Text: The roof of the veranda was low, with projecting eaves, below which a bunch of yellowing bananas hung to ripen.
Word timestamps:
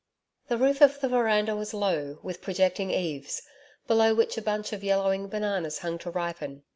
The 0.47 0.57
roof 0.57 0.81
of 0.81 0.99
the 0.99 1.07
veranda 1.07 1.55
was 1.55 1.75
low, 1.75 2.17
with 2.23 2.41
projecting 2.41 2.89
eaves, 2.89 3.43
below 3.85 4.15
which 4.15 4.35
a 4.35 4.41
bunch 4.41 4.73
of 4.73 4.83
yellowing 4.83 5.27
bananas 5.27 5.77
hung 5.85 5.99
to 5.99 6.09
ripen. 6.09 6.63